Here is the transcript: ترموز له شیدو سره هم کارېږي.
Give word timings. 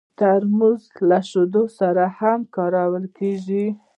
ترموز 0.19 0.81
له 1.09 1.19
شیدو 1.29 1.63
سره 1.79 2.03
هم 2.19 2.39
کارېږي. 2.55 3.65